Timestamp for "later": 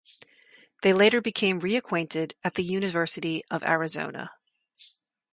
0.93-1.21